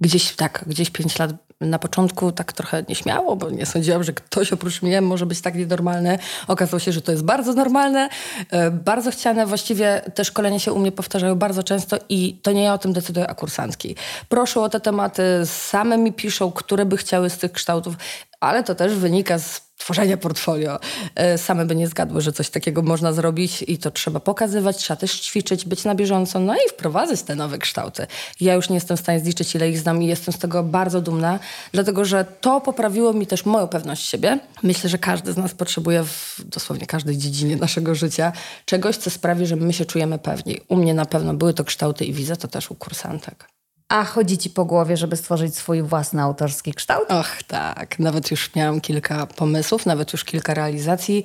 Gdzieś 0.00 0.36
tak, 0.36 0.64
gdzieś 0.66 0.90
pięć 0.90 1.18
lat 1.18 1.32
na 1.60 1.78
początku 1.78 2.32
tak 2.32 2.52
trochę 2.52 2.84
nieśmiało, 2.88 3.36
bo 3.36 3.50
nie 3.50 3.66
sądziłam, 3.66 4.04
że 4.04 4.12
ktoś 4.12 4.52
oprócz 4.52 4.82
mnie 4.82 5.00
może 5.00 5.26
być 5.26 5.40
tak 5.40 5.54
nienormalny. 5.54 6.18
Okazało 6.48 6.78
się, 6.78 6.92
że 6.92 7.02
to 7.02 7.12
jest 7.12 7.24
bardzo 7.24 7.52
normalne, 7.52 8.08
e, 8.50 8.70
bardzo 8.70 9.10
chciane. 9.10 9.46
Właściwie 9.46 10.02
te 10.14 10.24
szkolenia 10.24 10.58
się 10.58 10.72
u 10.72 10.78
mnie 10.78 10.92
powtarzają 10.92 11.34
bardzo 11.34 11.62
często 11.62 11.96
i 12.08 12.40
to 12.42 12.52
nie 12.52 12.62
ja 12.62 12.74
o 12.74 12.78
tym 12.78 12.92
decyduję, 12.92 13.28
a 13.28 13.34
kursantki. 13.34 13.96
Proszę 14.28 14.60
o 14.60 14.68
te 14.68 14.80
tematy, 14.80 15.22
same 15.44 15.98
mi 15.98 16.12
piszą, 16.12 16.52
które 16.52 16.84
by 16.84 16.96
chciały 16.96 17.30
z 17.30 17.38
tych 17.38 17.52
kształtów, 17.52 17.96
ale 18.42 18.64
to 18.64 18.74
też 18.74 18.94
wynika 18.94 19.38
z 19.38 19.72
tworzenia 19.76 20.16
portfolio. 20.16 20.78
E, 21.14 21.38
same 21.38 21.66
by 21.66 21.74
nie 21.74 21.88
zgadły, 21.88 22.20
że 22.20 22.32
coś 22.32 22.50
takiego 22.50 22.82
można 22.82 23.12
zrobić 23.12 23.64
i 23.68 23.78
to 23.78 23.90
trzeba 23.90 24.20
pokazywać, 24.20 24.76
trzeba 24.76 25.00
też 25.00 25.20
ćwiczyć, 25.20 25.64
być 25.64 25.84
na 25.84 25.94
bieżąco, 25.94 26.40
no 26.40 26.54
i 26.54 26.68
wprowadzać 26.68 27.22
te 27.22 27.34
nowe 27.34 27.58
kształty. 27.58 28.06
Ja 28.40 28.54
już 28.54 28.68
nie 28.68 28.74
jestem 28.74 28.96
w 28.96 29.00
stanie 29.00 29.20
zliczyć, 29.20 29.54
ile 29.54 29.70
ich 29.70 29.78
znam 29.78 30.02
i 30.02 30.06
jestem 30.06 30.34
z 30.34 30.38
tego 30.38 30.62
bardzo 30.62 31.00
dumna, 31.00 31.38
dlatego 31.72 32.04
że 32.04 32.24
to 32.40 32.60
poprawiło 32.60 33.12
mi 33.12 33.26
też 33.26 33.46
moją 33.46 33.68
pewność 33.68 34.08
siebie. 34.08 34.38
Myślę, 34.62 34.90
że 34.90 34.98
każdy 34.98 35.32
z 35.32 35.36
nas 35.36 35.54
potrzebuje 35.54 36.04
w 36.04 36.36
dosłownie 36.44 36.86
każdej 36.86 37.18
dziedzinie 37.18 37.56
naszego 37.56 37.94
życia 37.94 38.32
czegoś, 38.64 38.96
co 38.96 39.10
sprawi, 39.10 39.46
że 39.46 39.56
my 39.56 39.72
się 39.72 39.84
czujemy 39.84 40.18
pewniej. 40.18 40.60
U 40.68 40.76
mnie 40.76 40.94
na 40.94 41.04
pewno 41.04 41.34
były 41.34 41.54
to 41.54 41.64
kształty 41.64 42.04
i 42.04 42.12
widzę 42.12 42.36
to 42.36 42.48
też 42.48 42.70
u 42.70 42.74
kursantek. 42.74 43.52
A 43.92 44.04
chodzi 44.04 44.38
ci 44.38 44.50
po 44.50 44.64
głowie, 44.64 44.96
żeby 44.96 45.16
stworzyć 45.16 45.56
swój 45.56 45.82
własny 45.82 46.22
autorski 46.22 46.74
kształt? 46.74 47.10
Och, 47.10 47.42
tak. 47.42 47.98
Nawet 47.98 48.30
już 48.30 48.54
miałam 48.54 48.80
kilka 48.80 49.26
pomysłów, 49.26 49.86
nawet 49.86 50.12
już 50.12 50.24
kilka 50.24 50.54
realizacji. 50.54 51.24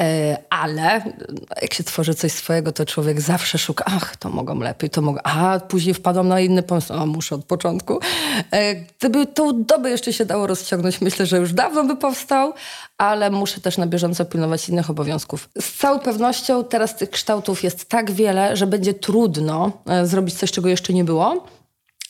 E, 0.00 0.36
ale 0.50 1.02
jak 1.62 1.74
się 1.74 1.84
tworzy 1.84 2.14
coś 2.14 2.32
swojego, 2.32 2.72
to 2.72 2.86
człowiek 2.86 3.20
zawsze 3.20 3.58
szuka, 3.58 3.84
ach, 3.86 4.16
to 4.16 4.28
mogą 4.28 4.58
lepiej, 4.60 4.90
to 4.90 5.02
mogą, 5.02 5.20
a 5.24 5.60
później 5.60 5.94
wpadam 5.94 6.28
na 6.28 6.40
inny 6.40 6.62
pomysł, 6.62 6.92
a 6.92 7.06
muszę 7.06 7.34
od 7.34 7.44
początku. 7.44 8.00
E, 8.50 8.74
gdyby 8.74 9.26
tą 9.26 9.64
dobę 9.64 9.90
jeszcze 9.90 10.12
się 10.12 10.24
dało 10.24 10.46
rozciągnąć, 10.46 11.00
myślę, 11.00 11.26
że 11.26 11.36
już 11.36 11.52
dawno 11.52 11.84
by 11.84 11.96
powstał, 11.96 12.52
ale 12.98 13.30
muszę 13.30 13.60
też 13.60 13.78
na 13.78 13.86
bieżąco 13.86 14.24
pilnować 14.24 14.68
innych 14.68 14.90
obowiązków. 14.90 15.48
Z 15.60 15.72
całą 15.78 15.98
pewnością 15.98 16.64
teraz 16.64 16.96
tych 16.96 17.10
kształtów 17.10 17.62
jest 17.64 17.88
tak 17.88 18.10
wiele, 18.10 18.56
że 18.56 18.66
będzie 18.66 18.94
trudno 18.94 19.72
e, 19.86 20.06
zrobić 20.06 20.34
coś, 20.34 20.50
czego 20.50 20.68
jeszcze 20.68 20.92
nie 20.92 21.04
było. 21.04 21.57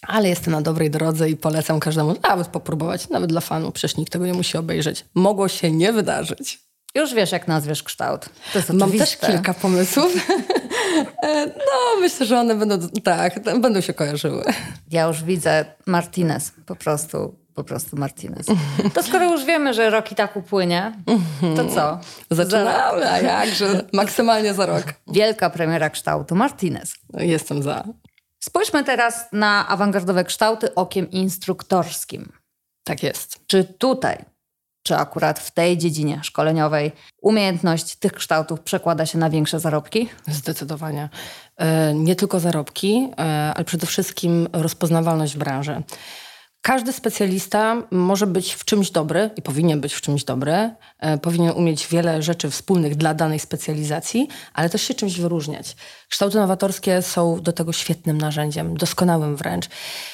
Ale 0.07 0.29
jestem 0.29 0.53
na 0.53 0.63
dobrej 0.63 0.91
drodze 0.91 1.31
i 1.31 1.37
polecam 1.37 1.81
każdemu 1.81 2.15
nawet 2.23 2.49
popróbować, 2.49 3.09
nawet 3.09 3.31
dla 3.31 3.41
fanów, 3.41 3.75
przecież 3.75 3.97
nikt 3.97 4.13
tego 4.13 4.27
nie 4.27 4.35
musi 4.35 4.59
obejrzeć. 4.59 5.05
Mogło 5.15 5.49
się 5.49 5.71
nie 5.71 5.93
wydarzyć. 5.93 6.61
Już 6.95 7.15
wiesz, 7.15 7.33
jak 7.33 7.49
nazwiesz 7.49 7.83
kształt. 7.83 8.29
To 8.53 8.59
jest 8.59 8.71
Mam 8.71 8.93
też 8.93 9.17
kilka 9.17 9.55
pomysłów. 9.55 10.13
No, 11.47 12.01
myślę, 12.01 12.27
że 12.27 12.41
one 12.41 12.55
będą, 12.55 12.89
tak, 13.05 13.41
będą 13.61 13.81
się 13.81 13.95
kojarzyły. 13.95 14.45
Ja 14.91 15.05
już 15.07 15.25
widzę 15.25 15.65
Martinez, 15.87 16.53
po 16.67 16.77
prostu, 16.77 17.35
po 17.55 17.65
prostu 17.65 17.97
Martinez. 17.97 18.47
To 18.95 19.03
skoro 19.03 19.33
już 19.33 19.45
wiemy, 19.45 19.75
że 19.75 19.91
rok 19.91 20.13
i 20.13 20.15
tak 20.15 20.37
upłynie, 20.37 20.93
to 21.57 21.65
co? 21.75 21.99
Zaczynamy, 22.31 23.11
a 23.11 23.21
jakże? 23.21 23.85
Maksymalnie 23.93 24.55
za 24.55 24.67
rok. 24.67 24.85
Wielka 25.09 25.51
premiera 25.51 25.91
kształtu, 25.91 26.35
Martinez. 26.35 26.95
Jestem 27.19 27.63
za. 27.63 27.85
Spójrzmy 28.49 28.85
teraz 28.85 29.27
na 29.33 29.69
awangardowe 29.69 30.25
kształty 30.25 30.75
okiem 30.75 31.11
instruktorskim. 31.11 32.33
Tak 32.85 33.03
jest. 33.03 33.41
Czy 33.47 33.65
tutaj, 33.65 34.25
czy 34.83 34.97
akurat 34.97 35.39
w 35.39 35.51
tej 35.51 35.79
dziedzinie 35.79 36.21
szkoleniowej, 36.23 36.93
umiejętność 37.23 37.97
tych 37.97 38.13
kształtów 38.13 38.61
przekłada 38.61 39.07
się 39.07 39.19
na 39.19 39.31
większe 39.31 39.61
zarobki? 39.61 40.09
Zdecydowanie. 40.27 41.09
E, 41.57 41.95
nie 41.95 42.17
tylko 42.17 42.41
zarobki, 42.41 43.09
e, 43.19 43.53
ale 43.55 43.65
przede 43.65 43.87
wszystkim 43.87 44.49
rozpoznawalność 44.53 45.37
branży. 45.37 45.83
Każdy 46.63 46.93
specjalista 46.93 47.83
może 47.91 48.27
być 48.27 48.55
w 48.55 48.65
czymś 48.65 48.91
dobry 48.91 49.31
i 49.37 49.43
powinien 49.43 49.81
być 49.81 49.95
w 49.95 50.01
czymś 50.01 50.25
dobry, 50.25 50.71
e, 50.99 51.19
powinien 51.19 51.53
umieć 51.57 51.87
wiele 51.87 52.23
rzeczy 52.23 52.51
wspólnych 52.51 52.97
dla 52.97 53.15
danej 53.15 53.39
specjalizacji, 53.39 54.29
ale 54.55 54.71
też 54.71 54.83
się 54.83 54.95
czymś 54.95 55.21
wyróżniać. 55.21 55.77
Kształty 56.09 56.39
nowatorskie 56.39 57.03
są 57.03 57.41
do 57.43 57.53
tego 57.53 57.73
świetnym 57.73 58.19
narzędziem, 58.19 58.77
doskonałym 58.77 59.37
wręcz. 59.37 59.69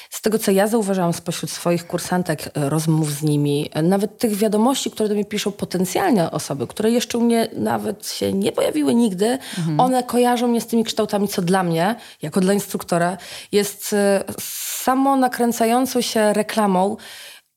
Z 0.09 0.21
tego, 0.21 0.39
co 0.39 0.51
ja 0.51 0.67
zauważyłam 0.67 1.13
spośród 1.13 1.51
swoich 1.51 1.87
kursantek, 1.87 2.51
e, 2.53 2.69
rozmów 2.69 3.11
z 3.11 3.23
nimi, 3.23 3.69
e, 3.73 3.81
nawet 3.81 4.17
tych 4.17 4.35
wiadomości, 4.35 4.91
które 4.91 5.09
do 5.09 5.15
mnie 5.15 5.25
piszą 5.25 5.51
potencjalne 5.51 6.31
osoby, 6.31 6.67
które 6.67 6.91
jeszcze 6.91 7.17
u 7.17 7.21
mnie 7.21 7.47
nawet 7.53 8.07
się 8.07 8.33
nie 8.33 8.51
pojawiły 8.51 8.95
nigdy, 8.95 9.37
mhm. 9.57 9.79
one 9.79 10.03
kojarzą 10.03 10.47
mnie 10.47 10.61
z 10.61 10.67
tymi 10.67 10.83
kształtami, 10.83 11.27
co 11.27 11.41
dla 11.41 11.63
mnie, 11.63 11.95
jako 12.21 12.41
dla 12.41 12.53
instruktora, 12.53 13.17
jest 13.51 13.95
samo 14.85 15.17
nakręcającą 15.17 16.01
się 16.01 16.33
reklamą. 16.33 16.97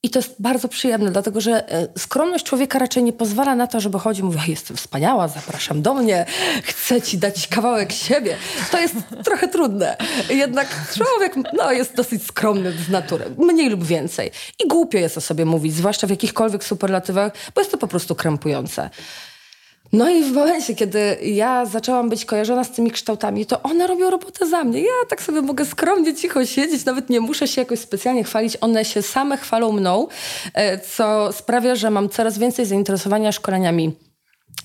I 0.03 0.11
to 0.11 0.19
jest 0.19 0.35
bardzo 0.39 0.69
przyjemne, 0.69 1.11
dlatego 1.11 1.41
że 1.41 1.73
e, 1.73 1.89
skromność 1.99 2.45
człowieka 2.45 2.79
raczej 2.79 3.03
nie 3.03 3.13
pozwala 3.13 3.55
na 3.55 3.67
to, 3.67 3.81
żeby 3.81 3.99
chodził 3.99 4.25
i 4.25 4.27
mówił, 4.27 4.41
jestem 4.49 4.77
wspaniała, 4.77 5.29
zapraszam 5.29 5.83
do 5.83 5.95
mnie, 5.95 6.27
chcę 6.63 7.03
ci 7.03 7.19
dać 7.19 7.49
kawałek 7.49 7.93
siebie. 7.93 8.37
To 8.71 8.79
jest 8.81 8.95
trochę 9.27 9.49
trudne. 9.49 9.97
Jednak 10.31 10.69
człowiek 10.95 11.35
no, 11.53 11.73
jest 11.73 11.95
dosyć 11.95 12.27
skromny 12.27 12.73
z 12.73 12.89
natury, 12.89 13.25
mniej 13.39 13.71
lub 13.71 13.85
więcej. 13.85 14.31
I 14.65 14.69
głupio 14.69 14.99
jest 14.99 15.19
o 15.19 15.21
sobie 15.21 15.45
mówić, 15.45 15.75
zwłaszcza 15.75 16.07
w 16.07 16.11
jakichkolwiek 16.11 16.65
superlatywach, 16.65 17.33
bo 17.55 17.61
jest 17.61 17.71
to 17.71 17.79
po 17.79 17.89
prostu 17.89 18.15
krępujące. 18.15 18.91
No 19.93 20.11
i 20.11 20.25
w 20.25 20.33
momencie, 20.33 20.75
kiedy 20.75 21.17
ja 21.23 21.67
zaczęłam 21.67 22.09
być 22.09 22.25
kojarzona 22.25 22.65
z 22.65 22.71
tymi 22.71 22.91
kształtami, 22.91 23.47
to 23.47 23.63
one 23.63 23.87
robią 23.87 24.11
robotę 24.11 24.47
za 24.47 24.65
mnie. 24.65 24.81
Ja 24.81 24.93
tak 25.09 25.23
sobie 25.23 25.43
mogę 25.43 25.65
skromnie, 25.65 26.15
cicho 26.15 26.47
siedzieć, 26.47 26.85
nawet 26.85 27.11
nie 27.11 27.21
muszę 27.21 27.49
się 27.49 27.61
jakoś 27.61 27.79
specjalnie 27.79 28.25
chwalić. 28.25 28.57
One 28.61 28.85
się 28.85 29.03
same 29.03 29.37
chwalą 29.37 29.73
mną, 29.73 30.09
e, 30.55 30.79
co 30.79 31.33
sprawia, 31.33 31.75
że 31.75 31.91
mam 31.91 32.09
coraz 32.09 32.39
więcej 32.39 32.67
zainteresowania 32.67 33.33
szkoleniami 33.33 34.08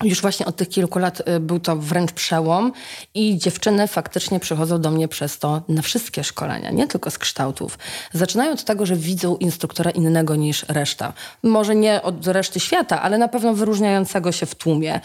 już 0.02 0.20
właśnie 0.20 0.46
od 0.46 0.56
tych 0.56 0.68
kilku 0.68 0.98
lat 0.98 1.28
y, 1.28 1.40
był 1.40 1.60
to 1.60 1.76
wręcz 1.76 2.12
przełom 2.12 2.72
i 3.14 3.38
dziewczyny 3.38 3.88
faktycznie 3.88 4.40
przychodzą 4.40 4.80
do 4.80 4.90
mnie 4.90 5.08
przez 5.08 5.38
to 5.38 5.62
na 5.68 5.82
wszystkie 5.82 6.24
szkolenia, 6.24 6.70
nie 6.70 6.86
tylko 6.86 7.10
z 7.10 7.18
kształtów. 7.18 7.78
Zaczynają 8.12 8.52
od 8.52 8.64
tego, 8.64 8.86
że 8.86 8.96
widzą 8.96 9.36
instruktora 9.36 9.90
innego 9.90 10.36
niż 10.36 10.64
reszta. 10.68 11.12
Może 11.42 11.74
nie 11.74 12.02
od 12.02 12.26
reszty 12.26 12.60
świata, 12.60 13.02
ale 13.02 13.18
na 13.18 13.28
pewno 13.28 13.54
wyróżniającego 13.54 14.32
się 14.32 14.46
w 14.46 14.54
tłumie. 14.54 15.00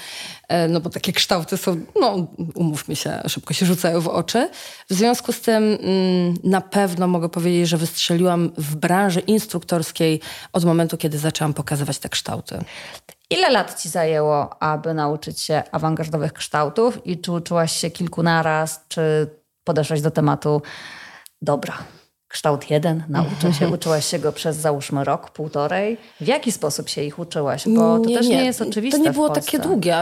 E, 0.48 0.68
no 0.68 0.80
bo 0.80 0.90
takie 0.90 1.14
kształty 1.14 1.58
są, 1.58 1.82
no 2.02 2.28
umówmy 2.56 2.96
się, 2.96 3.22
szybko 3.28 3.54
się 3.54 3.66
rzucają 3.66 4.02
w 4.02 4.08
oczy. 4.08 4.50
W 4.90 4.94
związku 4.94 5.32
z 5.32 5.42
tym 5.42 5.64
mm, 5.64 6.34
na 6.44 6.62
pewno 6.62 7.08
mogę 7.08 7.30
powiedzieć, 7.30 7.70
że 7.70 7.78
wystrzeliłam 7.78 8.52
w 8.58 8.76
branży 8.76 9.20
instruktorskiej 9.20 10.20
od 10.54 10.66
momentu, 10.66 10.98
kiedy 10.98 11.18
zaczęłam 11.18 11.54
pokazywać 11.54 12.00
te 12.00 12.10
kształty. 12.10 12.64
Ile 13.30 13.50
lat 13.50 13.82
ci 13.82 13.90
zajęło, 13.90 14.64
aby 14.64 14.94
nauczyć 14.94 15.42
się 15.42 15.64
awangardowych 15.72 16.34
kształtów 16.34 17.08
i 17.08 17.22
czy 17.22 17.32
uczyłaś 17.32 17.72
się 17.72 17.92
kilku 17.92 18.24
naraz, 18.24 18.86
czy 18.88 19.30
podeszłaś 19.64 20.02
do 20.02 20.12
tematu 20.12 20.62
dobra, 21.42 21.78
kształt 22.30 22.70
jeden, 22.70 23.04
nauczę 23.08 23.54
się, 23.54 23.68
uczyłaś 23.70 24.06
się 24.06 24.20
go 24.20 24.32
przez 24.32 24.58
załóżmy 24.58 25.04
rok, 25.04 25.30
półtorej. 25.30 25.98
W 26.22 26.28
jaki 26.28 26.52
sposób 26.52 26.90
się 26.90 27.04
ich 27.04 27.20
uczyłaś? 27.20 27.64
Bo 27.68 28.00
to 28.00 28.06
nie, 28.06 28.18
też 28.18 28.28
nie, 28.28 28.38
nie 28.38 28.46
jest 28.46 28.62
oczywiste 28.62 29.00
To 29.00 29.06
nie 29.06 29.12
było 29.12 29.30
takie 29.30 29.60
długie. 29.60 29.96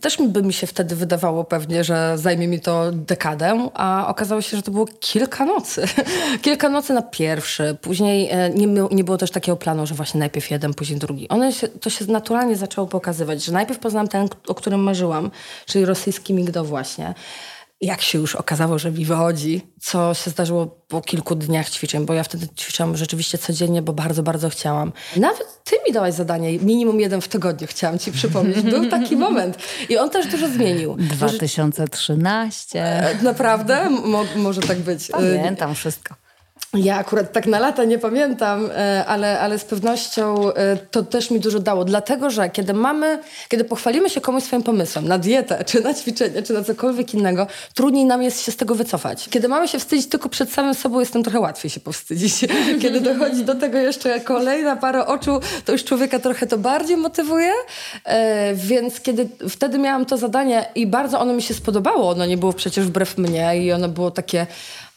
Też 0.00 0.16
by 0.28 0.42
mi 0.42 0.52
się 0.52 0.66
wtedy 0.66 0.96
wydawało 0.96 1.44
pewnie, 1.44 1.84
że 1.84 2.18
zajmie 2.18 2.48
mi 2.48 2.60
to 2.60 2.92
dekadę, 2.92 3.68
a 3.74 4.06
okazało 4.08 4.42
się, 4.42 4.56
że 4.56 4.62
to 4.62 4.70
było 4.70 4.86
kilka 5.00 5.44
nocy. 5.44 5.84
kilka 6.42 6.68
nocy 6.68 6.92
na 6.92 7.02
pierwszy. 7.02 7.76
Później 7.80 8.28
e, 8.30 8.50
nie, 8.50 8.66
nie 8.90 9.04
było 9.04 9.16
też 9.16 9.30
takiego 9.30 9.56
planu, 9.56 9.86
że 9.86 9.94
właśnie 9.94 10.18
najpierw 10.18 10.50
jeden, 10.50 10.74
później 10.74 10.98
drugi. 10.98 11.28
One 11.28 11.52
się, 11.52 11.68
to 11.68 11.90
się 11.90 12.04
naturalnie 12.06 12.56
zaczęło 12.56 12.86
pokazywać, 12.86 13.44
że 13.44 13.52
najpierw 13.52 13.78
poznałam 13.78 14.08
ten, 14.08 14.28
o 14.48 14.54
którym 14.54 14.80
marzyłam, 14.80 15.30
czyli 15.66 15.84
rosyjski 15.84 16.34
migdo 16.34 16.64
właśnie. 16.64 17.14
Jak 17.80 18.02
się 18.02 18.18
już 18.18 18.34
okazało, 18.34 18.78
że 18.78 18.90
mi 18.90 19.04
wychodzi, 19.04 19.60
co 19.80 20.14
się 20.14 20.30
zdarzyło 20.30 20.66
po 20.66 21.00
kilku 21.00 21.34
dniach 21.34 21.70
ćwiczeń, 21.70 22.06
bo 22.06 22.14
ja 22.14 22.22
wtedy 22.22 22.48
ćwiczyłam 22.56 22.96
rzeczywiście 22.96 23.38
codziennie, 23.38 23.82
bo 23.82 23.92
bardzo, 23.92 24.22
bardzo 24.22 24.50
chciałam. 24.50 24.92
Nawet 25.16 25.64
ty 25.64 25.76
mi 25.86 25.92
dałaś 25.92 26.14
zadanie, 26.14 26.58
minimum 26.58 27.00
jeden 27.00 27.20
w 27.20 27.28
tygodniu, 27.28 27.66
chciałam 27.70 27.98
ci 27.98 28.12
przypomnieć. 28.12 28.60
Był 28.60 28.90
taki 28.90 29.16
moment. 29.26 29.58
I 29.88 29.98
on 29.98 30.10
też 30.10 30.26
dużo 30.26 30.48
zmienił. 30.48 30.96
2013. 30.98 32.84
E, 32.84 33.22
naprawdę? 33.22 33.90
Mo 33.90 34.24
może 34.36 34.60
tak 34.60 34.78
być. 34.78 35.08
Pamiętam 35.08 35.74
wszystko. 35.74 36.14
Ja 36.74 36.96
akurat 36.96 37.32
tak 37.32 37.46
na 37.46 37.58
lata 37.58 37.84
nie 37.84 37.98
pamiętam, 37.98 38.70
e, 38.70 39.04
ale, 39.06 39.40
ale 39.40 39.58
z 39.58 39.64
pewnością 39.64 40.52
e, 40.52 40.76
to 40.76 41.02
też 41.02 41.30
mi 41.30 41.40
dużo 41.40 41.58
dało. 41.58 41.84
Dlatego, 41.84 42.30
że 42.30 42.50
kiedy 42.50 42.72
mamy, 42.72 43.18
kiedy 43.48 43.64
pochwalimy 43.64 44.10
się 44.10 44.20
komuś 44.20 44.42
swoim 44.42 44.62
pomysłem 44.62 45.08
na 45.08 45.18
dietę, 45.18 45.64
czy 45.68 45.80
na 45.80 45.94
ćwiczenie, 45.94 46.42
czy 46.42 46.52
na 46.52 46.64
cokolwiek 46.64 47.14
innego, 47.14 47.46
trudniej 47.74 48.04
nam 48.04 48.22
jest 48.22 48.42
się 48.42 48.52
z 48.52 48.56
tego 48.56 48.74
wycofać. 48.74 49.28
Kiedy 49.30 49.48
mamy 49.48 49.68
się 49.68 49.78
wstydzić 49.78 50.06
tylko 50.08 50.28
przed 50.28 50.52
samym 50.52 50.74
sobą, 50.74 51.00
jest 51.00 51.14
nam 51.14 51.22
trochę 51.22 51.40
łatwiej 51.40 51.70
się 51.70 51.80
powstydzić. 51.80 52.34
Kiedy 52.82 53.00
dochodzi 53.00 53.44
do 53.44 53.54
tego 53.54 53.78
jeszcze 53.78 54.20
kolejna 54.20 54.76
para 54.76 55.06
oczu, 55.06 55.40
to 55.64 55.72
już 55.72 55.84
człowieka 55.84 56.18
trochę 56.18 56.46
to 56.46 56.58
bardziej 56.58 56.96
motywuje. 56.96 57.52
E, 58.04 58.54
więc 58.54 59.00
kiedy 59.00 59.28
wtedy 59.48 59.78
miałam 59.78 60.06
to 60.06 60.16
zadanie 60.16 60.66
i 60.74 60.86
bardzo 60.86 61.20
ono 61.20 61.32
mi 61.32 61.42
się 61.42 61.54
spodobało, 61.54 62.10
ono 62.10 62.26
nie 62.26 62.36
było 62.36 62.52
przecież 62.52 62.86
wbrew 62.86 63.18
mnie 63.18 63.64
i 63.64 63.72
ono 63.72 63.88
było 63.88 64.10
takie 64.10 64.46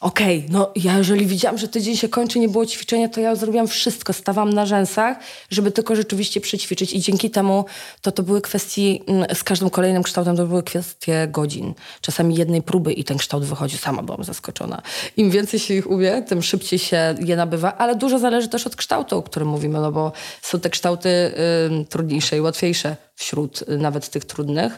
okej, 0.01 0.37
okay, 0.37 0.49
no 0.51 0.71
ja 0.75 0.97
jeżeli 0.97 1.25
widziałam, 1.25 1.57
że 1.57 1.67
tydzień 1.67 1.97
się 1.97 2.09
kończy, 2.09 2.39
nie 2.39 2.49
było 2.49 2.65
ćwiczenia, 2.65 3.09
to 3.09 3.21
ja 3.21 3.35
zrobiłam 3.35 3.67
wszystko, 3.67 4.13
stawałam 4.13 4.53
na 4.53 4.65
rzęsach, 4.65 5.17
żeby 5.49 5.71
tylko 5.71 5.95
rzeczywiście 5.95 6.41
przećwiczyć 6.41 6.93
i 6.93 6.99
dzięki 6.99 7.29
temu 7.29 7.65
to 8.01 8.11
to 8.11 8.23
były 8.23 8.41
kwestie, 8.41 8.81
mm, 9.07 9.35
z 9.35 9.43
każdym 9.43 9.69
kolejnym 9.69 10.03
kształtem 10.03 10.37
to 10.37 10.45
były 10.45 10.63
kwestie 10.63 11.27
godzin. 11.27 11.73
Czasami 12.01 12.35
jednej 12.35 12.61
próby 12.61 12.93
i 12.93 13.03
ten 13.03 13.17
kształt 13.17 13.43
wychodzi, 13.43 13.77
sama 13.77 14.03
byłam 14.03 14.23
zaskoczona. 14.23 14.81
Im 15.17 15.31
więcej 15.31 15.59
się 15.59 15.73
ich 15.73 15.89
umie, 15.89 16.21
tym 16.21 16.41
szybciej 16.43 16.79
się 16.79 17.15
je 17.25 17.35
nabywa, 17.35 17.77
ale 17.77 17.95
dużo 17.95 18.19
zależy 18.19 18.47
też 18.47 18.67
od 18.67 18.75
kształtu, 18.75 19.17
o 19.17 19.23
którym 19.23 19.47
mówimy, 19.47 19.79
no 19.79 19.91
bo 19.91 20.11
są 20.41 20.59
te 20.59 20.69
kształty 20.69 21.09
y, 21.09 21.85
trudniejsze 21.85 22.37
i 22.37 22.41
łatwiejsze 22.41 22.95
wśród 23.15 23.61
y, 23.61 23.77
nawet 23.77 24.09
tych 24.09 24.25
trudnych, 24.25 24.73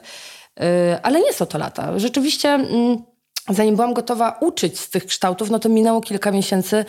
y, 0.60 0.63
ale 1.03 1.22
nie 1.22 1.34
są 1.34 1.46
to 1.46 1.58
lata. 1.58 2.00
Rzeczywiście... 2.00 2.60
Y, 2.60 3.12
zanim 3.50 3.76
byłam 3.76 3.94
gotowa 3.94 4.38
uczyć 4.42 4.80
z 4.80 4.90
tych 4.90 5.06
kształtów, 5.06 5.50
no 5.50 5.60
to 5.60 5.70
minęło 5.70 6.02
kilka 6.02 6.32
miesięcy, 6.32 6.86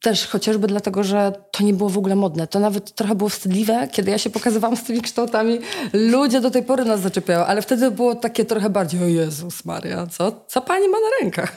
też 0.00 0.26
chociażby 0.26 0.66
dlatego, 0.66 1.04
że 1.04 1.32
to 1.50 1.64
nie 1.64 1.74
było 1.74 1.90
w 1.90 1.98
ogóle 1.98 2.16
modne. 2.16 2.46
To 2.46 2.58
nawet 2.58 2.94
trochę 2.94 3.14
było 3.14 3.30
wstydliwe, 3.30 3.88
kiedy 3.92 4.10
ja 4.10 4.18
się 4.18 4.30
pokazywałam 4.30 4.76
z 4.76 4.82
tymi 4.82 5.00
kształtami. 5.00 5.58
Ludzie 5.92 6.40
do 6.40 6.50
tej 6.50 6.62
pory 6.62 6.84
nas 6.84 7.00
zaczepiają, 7.00 7.44
ale 7.44 7.62
wtedy 7.62 7.90
było 7.90 8.14
takie 8.14 8.44
trochę 8.44 8.70
bardziej, 8.70 9.02
o 9.02 9.06
Jezus 9.06 9.64
Maria, 9.64 10.06
co, 10.06 10.44
co 10.46 10.60
pani 10.60 10.88
ma 10.88 10.96
na 10.98 11.06
rękach? 11.20 11.54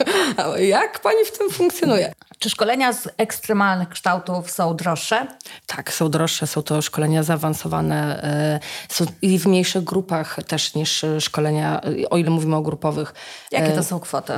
Jak 0.57 0.99
pani 0.99 1.25
w 1.25 1.37
tym 1.37 1.49
funkcjonuje? 1.49 2.13
Czy 2.39 2.49
szkolenia 2.49 2.93
z 2.93 3.09
ekstremalnych 3.17 3.89
kształtów 3.89 4.51
są 4.51 4.75
droższe? 4.75 5.27
Tak, 5.65 5.93
są 5.93 6.09
droższe, 6.09 6.47
są 6.47 6.61
to 6.61 6.81
szkolenia 6.81 7.23
zaawansowane, 7.23 8.23
e, 8.23 8.59
są 8.89 9.05
i 9.21 9.39
w 9.39 9.47
mniejszych 9.47 9.83
grupach 9.83 10.39
też 10.47 10.75
niż 10.75 11.05
szkolenia, 11.19 11.81
o 12.09 12.17
ile 12.17 12.29
mówimy 12.29 12.55
o 12.55 12.61
grupowych. 12.61 13.13
Jakie 13.51 13.71
to 13.71 13.79
e, 13.79 13.83
są 13.83 13.99
kwoty? 13.99 14.33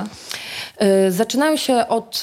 E, 0.78 1.12
zaczynają 1.12 1.58
się 1.58 1.88
od 1.88 2.22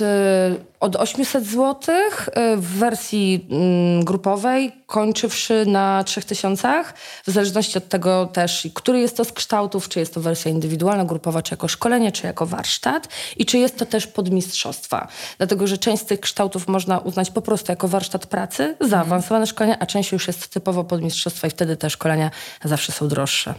od 0.83 0.97
800 0.97 1.45
zł 1.53 1.95
y, 1.95 2.57
w 2.57 2.79
wersji 2.79 3.47
mm, 3.51 4.05
grupowej, 4.05 4.73
kończywszy 4.87 5.67
na 5.67 6.05
3000, 6.05 6.85
w 7.27 7.31
zależności 7.31 7.79
od 7.79 7.89
tego 7.89 8.27
też, 8.27 8.69
który 8.75 9.01
jest 9.01 9.17
to 9.17 9.25
z 9.25 9.33
kształtów, 9.33 9.89
czy 9.89 10.01
jest 10.01 10.15
to 10.15 10.21
wersja 10.21 10.51
indywidualna, 10.51 11.05
grupowa, 11.05 11.43
czy 11.43 11.53
jako 11.53 11.69
szkolenie, 11.69 12.13
czy 12.13 12.27
jako 12.27 12.47
warsztat 12.47 13.09
i 13.37 13.47
czy 13.47 13.59
jest 13.59 13.79
to 13.79 13.87
też 13.87 14.07
podmistrzostwa. 14.07 15.09
Dlatego, 15.39 15.67
że 15.67 15.79
część 15.79 16.03
z 16.03 16.07
tych 16.07 16.21
kształtów 16.21 16.69
można 16.69 16.99
uznać 16.99 17.31
po 17.31 17.43
prostu 17.43 17.73
jako 17.73 17.89
warsztat 17.89 18.27
pracy, 18.27 18.77
zaawansowane 18.81 19.47
szkolenia, 19.47 19.77
a 19.79 19.87
część 19.87 20.13
już 20.13 20.27
jest 20.27 20.49
typowo 20.49 20.85
podmistrzostwa 20.85 21.47
i 21.47 21.51
wtedy 21.51 21.77
te 21.77 21.91
szkolenia 21.91 22.31
zawsze 22.65 22.93
są 22.93 23.09
droższe. 23.09 23.55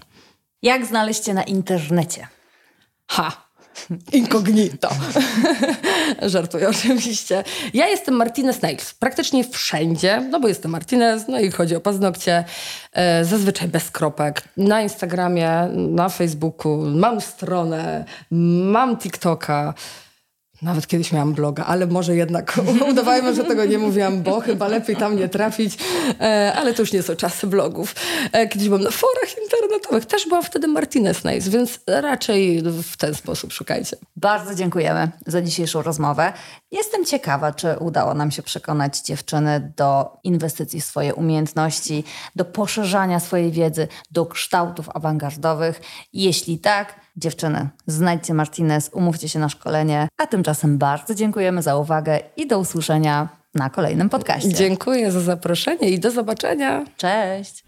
Jak 0.62 0.86
znaleźć 0.86 1.28
na 1.28 1.44
internecie? 1.44 2.28
Ha! 3.08 3.43
Incognito. 4.12 4.90
Żartuję 6.22 6.70
oczywiście. 6.70 7.44
Ja 7.74 7.88
jestem 7.88 8.16
Martinez 8.16 8.62
Nails. 8.62 8.94
Praktycznie 8.94 9.44
wszędzie, 9.44 10.28
no 10.32 10.40
bo 10.40 10.48
jestem 10.48 10.72
Martinez, 10.72 11.28
no 11.28 11.40
i 11.40 11.52
chodzi 11.52 11.76
o 11.76 11.82
paznokcie. 11.82 12.44
E, 12.94 13.26
zazwyczaj 13.26 13.68
bez 13.68 13.92
kropek. 13.92 14.42
Na 14.58 14.82
Instagramie, 14.82 15.70
na 15.74 16.10
Facebooku, 16.10 16.78
mam 16.78 17.22
stronę, 17.22 18.06
mam 18.72 18.98
TikToka. 18.98 19.74
Nawet 20.64 20.88
kiedyś 20.88 21.12
miałam 21.12 21.34
bloga, 21.34 21.66
ale 21.66 21.88
może 21.88 22.16
jednak 22.16 22.60
udawajmy, 22.92 23.36
że 23.36 23.44
tego 23.44 23.66
nie 23.66 23.78
mówiłam, 23.78 24.22
bo 24.22 24.40
chyba 24.42 24.68
lepiej 24.68 24.96
tam 24.96 25.16
nie 25.16 25.30
trafić. 25.30 25.78
E, 26.20 26.54
ale 26.56 26.74
to 26.74 26.82
już 26.82 26.94
nie 26.94 27.04
są 27.04 27.16
czasy 27.16 27.48
blogów. 27.48 27.96
E, 28.32 28.48
kiedyś 28.48 28.68
byłam 28.68 28.84
na 28.84 28.92
forach 28.92 29.30
internetowych, 29.44 30.06
też 30.06 30.28
byłam 30.28 30.44
wtedy 30.44 30.68
Martinez 30.68 31.24
Nice, 31.24 31.50
więc 31.50 31.80
raczej 31.88 32.64
w 32.84 32.98
ten 32.98 33.16
sposób 33.16 33.54
szukajcie. 33.54 33.98
Bardzo 34.16 34.56
dziękujemy 34.56 35.12
za 35.28 35.42
dzisiejszą 35.42 35.82
rozmowę. 35.82 36.34
Jestem 36.72 37.06
ciekawa, 37.06 37.52
czy 37.52 37.76
udało 37.80 38.14
nam 38.14 38.32
się 38.32 38.44
przekonać 38.44 39.02
dziewczyny 39.02 39.74
do 39.78 40.18
inwestycji 40.24 40.82
w 40.82 40.86
swoje 40.86 41.16
umiejętności, 41.16 42.04
do 42.36 42.46
poszerzania 42.46 43.20
swojej 43.20 43.52
wiedzy, 43.52 43.88
do 44.12 44.26
kształtów 44.26 44.90
awangardowych. 44.94 45.82
Jeśli 46.14 46.60
tak, 46.60 47.03
Dziewczyny, 47.16 47.70
znajdźcie 47.88 48.34
Martinez, 48.34 48.90
umówcie 48.94 49.30
się 49.30 49.40
na 49.40 49.50
szkolenie, 49.50 50.08
a 50.18 50.28
tymczasem 50.28 50.78
bardzo 50.78 51.16
dziękujemy 51.16 51.62
za 51.62 51.78
uwagę 51.78 52.20
i 52.38 52.48
do 52.48 52.60
usłyszenia 52.60 53.30
na 53.56 53.70
kolejnym 53.70 54.10
podcaście. 54.10 54.54
Dziękuję 54.54 55.12
za 55.12 55.22
zaproszenie 55.22 55.90
i 55.90 56.00
do 56.00 56.12
zobaczenia. 56.12 56.86
Cześć! 56.98 57.64